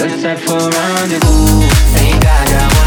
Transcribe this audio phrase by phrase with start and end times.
[0.00, 1.60] Let's set for rendezvous.
[1.92, 2.79] Sei gaga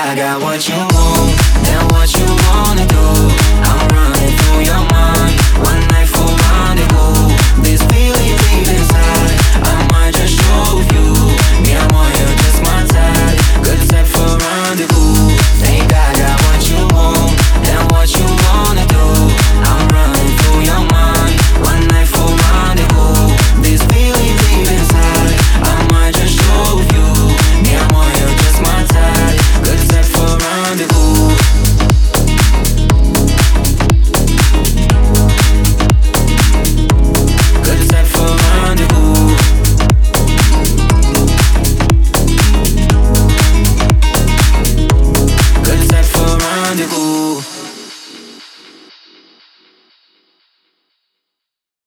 [0.00, 3.47] I got what you want, and what you wanna do.